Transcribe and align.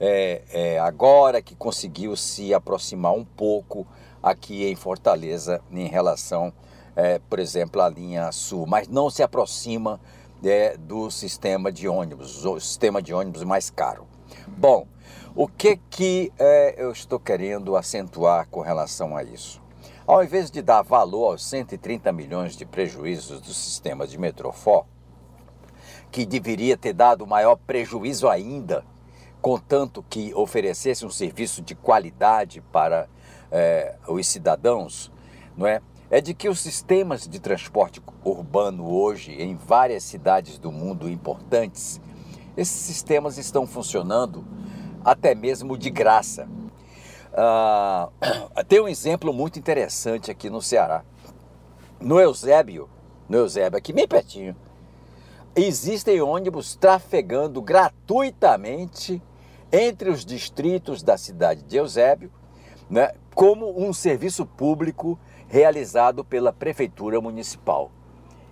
É, 0.00 0.42
é, 0.50 0.78
agora 0.80 1.40
que 1.40 1.54
conseguiu 1.54 2.16
se 2.16 2.52
aproximar 2.52 3.12
um 3.12 3.24
pouco 3.24 3.86
aqui 4.22 4.64
em 4.68 4.74
Fortaleza 4.74 5.60
em 5.70 5.86
relação, 5.86 6.52
é, 6.96 7.20
por 7.20 7.38
exemplo, 7.38 7.80
à 7.80 7.88
linha 7.88 8.32
sul, 8.32 8.66
mas 8.66 8.88
não 8.88 9.08
se 9.10 9.22
aproxima 9.22 10.00
é, 10.42 10.76
do 10.76 11.10
sistema 11.10 11.70
de 11.70 11.86
ônibus, 11.86 12.44
o 12.44 12.58
sistema 12.58 13.00
de 13.00 13.14
ônibus 13.14 13.44
mais 13.44 13.70
caro. 13.70 14.06
Bom, 14.48 14.86
o 15.34 15.46
que 15.46 15.76
que 15.88 16.32
é, 16.38 16.74
eu 16.76 16.90
estou 16.90 17.20
querendo 17.20 17.76
acentuar 17.76 18.48
com 18.48 18.60
relação 18.60 19.16
a 19.16 19.22
isso? 19.22 19.62
Ao 20.06 20.22
invés 20.22 20.50
de 20.50 20.60
dar 20.60 20.82
valor 20.82 21.32
aos 21.32 21.44
130 21.44 22.10
milhões 22.12 22.56
de 22.56 22.66
prejuízos 22.66 23.40
do 23.40 23.54
sistema 23.54 24.06
de 24.06 24.18
Metrofó, 24.18 24.84
que 26.12 26.26
deveria 26.26 26.76
ter 26.76 26.92
dado 26.92 27.26
maior 27.26 27.56
prejuízo 27.56 28.28
ainda, 28.28 28.84
contanto 29.40 30.04
que 30.08 30.32
oferecesse 30.34 31.06
um 31.06 31.10
serviço 31.10 31.62
de 31.62 31.74
qualidade 31.74 32.60
para 32.70 33.08
é, 33.50 33.96
os 34.06 34.28
cidadãos, 34.28 35.10
não 35.56 35.66
é? 35.66 35.80
É 36.10 36.20
de 36.20 36.34
que 36.34 36.50
os 36.50 36.60
sistemas 36.60 37.26
de 37.26 37.40
transporte 37.40 38.02
urbano 38.22 38.86
hoje, 38.86 39.32
em 39.32 39.56
várias 39.56 40.02
cidades 40.02 40.58
do 40.58 40.70
mundo 40.70 41.08
importantes, 41.08 41.98
esses 42.54 42.76
sistemas 42.82 43.38
estão 43.38 43.66
funcionando 43.66 44.44
até 45.02 45.34
mesmo 45.34 45.78
de 45.78 45.88
graça. 45.88 46.46
Ah, 47.32 48.10
tem 48.68 48.82
um 48.82 48.88
exemplo 48.88 49.32
muito 49.32 49.58
interessante 49.58 50.30
aqui 50.30 50.50
no 50.50 50.60
Ceará. 50.60 51.02
No 51.98 52.20
Eusébio, 52.20 52.90
no 53.26 53.38
Eusébio, 53.38 53.78
aqui 53.78 53.94
bem 53.94 54.06
pertinho, 54.06 54.54
existem 55.54 56.20
ônibus 56.20 56.74
trafegando 56.74 57.60
gratuitamente 57.60 59.22
entre 59.70 60.10
os 60.10 60.24
distritos 60.24 61.02
da 61.02 61.16
cidade 61.16 61.62
de 61.62 61.76
Eusébio, 61.76 62.30
né, 62.88 63.12
como 63.34 63.78
um 63.78 63.92
serviço 63.92 64.44
público 64.46 65.18
realizado 65.48 66.24
pela 66.24 66.52
prefeitura 66.52 67.20
municipal. 67.20 67.90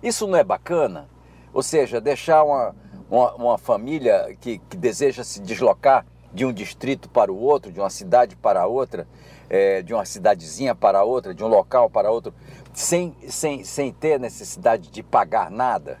Isso 0.01 0.27
não 0.27 0.37
é 0.37 0.43
bacana? 0.43 1.09
Ou 1.53 1.61
seja, 1.61 1.99
deixar 1.99 2.43
uma, 2.43 2.75
uma, 3.09 3.33
uma 3.33 3.57
família 3.57 4.35
que, 4.39 4.59
que, 4.59 4.77
deseja 4.77 5.23
se 5.23 5.41
deslocar 5.41 6.05
de 6.33 6.45
um 6.45 6.53
distrito 6.53 7.09
para 7.09 7.31
o 7.31 7.39
outro, 7.39 7.71
de 7.71 7.79
uma 7.79 7.89
cidade 7.89 8.35
para 8.35 8.65
outra, 8.65 9.07
é, 9.49 9.81
de 9.81 9.93
uma 9.93 10.05
cidadezinha 10.05 10.73
para 10.73 11.03
outra, 11.03 11.35
de 11.35 11.43
um 11.43 11.47
local 11.47 11.89
para 11.89 12.09
outro, 12.09 12.33
sem, 12.73 13.15
sem, 13.27 13.63
sem 13.63 13.91
ter 13.91 14.19
necessidade 14.19 14.89
de 14.89 15.03
pagar 15.03 15.51
nada 15.51 15.99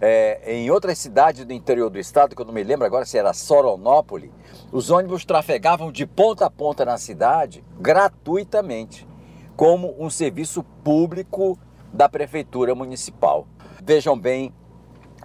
é, 0.00 0.54
em 0.54 0.70
outras 0.70 0.98
cidades 0.98 1.44
do 1.44 1.52
interior 1.52 1.90
do 1.90 1.98
estado, 1.98 2.34
que 2.34 2.42
eu 2.42 2.46
não 2.46 2.52
me 2.52 2.62
lembro 2.62 2.86
agora 2.86 3.04
se 3.04 3.18
era 3.18 3.32
Soronópolis, 3.32 4.30
os 4.70 4.90
ônibus 4.90 5.24
trafegavam 5.24 5.90
de 5.90 6.06
ponta 6.06 6.46
a 6.46 6.50
ponta 6.50 6.84
na 6.84 6.98
cidade 6.98 7.64
gratuitamente, 7.80 9.06
como 9.56 9.94
um 9.98 10.08
serviço 10.08 10.62
público 10.84 11.58
da 11.92 12.08
prefeitura 12.08 12.74
municipal. 12.74 13.46
Vejam 13.82 14.18
bem 14.18 14.52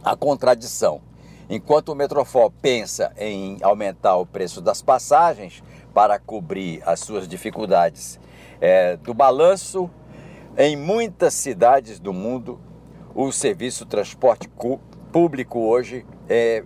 a 0.03 0.15
contradição. 0.15 1.01
Enquanto 1.49 1.89
o 1.89 1.95
Metrofol 1.95 2.49
pensa 2.49 3.11
em 3.17 3.57
aumentar 3.61 4.15
o 4.15 4.25
preço 4.25 4.61
das 4.61 4.81
passagens 4.81 5.61
para 5.93 6.17
cobrir 6.17 6.81
as 6.85 7.01
suas 7.01 7.27
dificuldades 7.27 8.19
é, 8.59 8.97
do 8.97 9.13
balanço, 9.13 9.89
em 10.57 10.75
muitas 10.75 11.33
cidades 11.33 11.99
do 11.99 12.13
mundo 12.13 12.59
o 13.15 13.31
serviço 13.31 13.85
transporte 13.85 14.49
público 15.11 15.59
hoje, 15.59 16.05
é, 16.27 16.63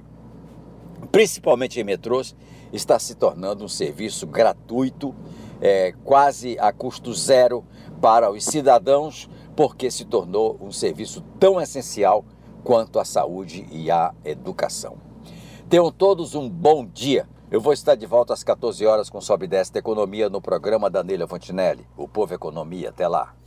principalmente 1.11 1.79
em 1.79 1.83
metrôs, 1.83 2.35
está 2.71 2.97
se 2.99 3.15
tornando 3.15 3.63
um 3.63 3.67
serviço 3.67 4.25
gratuito, 4.25 5.13
é, 5.59 5.93
quase 6.03 6.57
a 6.59 6.71
custo 6.71 7.13
zero 7.13 7.65
para 8.01 8.31
os 8.31 8.43
cidadãos, 8.45 9.29
porque 9.55 9.89
se 9.89 10.05
tornou 10.05 10.57
um 10.61 10.71
serviço 10.71 11.21
tão 11.39 11.59
essencial 11.59 12.23
quanto 12.63 12.99
a 12.99 13.05
saúde 13.05 13.65
e 13.71 13.89
a 13.89 14.13
educação. 14.23 14.97
Tenham 15.69 15.91
todos 15.91 16.35
um 16.35 16.49
bom 16.49 16.85
dia. 16.85 17.27
Eu 17.49 17.59
vou 17.59 17.73
estar 17.73 17.95
de 17.95 18.05
volta 18.05 18.33
às 18.33 18.43
14 18.43 18.85
horas 18.85 19.09
com 19.09 19.19
Sobe 19.21 19.47
Desta 19.47 19.79
Economia 19.79 20.29
no 20.29 20.41
programa 20.41 20.89
da 20.89 21.03
Neila 21.03 21.27
Fontinelli, 21.27 21.87
o 21.97 22.07
Povo 22.07 22.33
Economia. 22.33 22.89
Até 22.89 23.07
lá. 23.07 23.37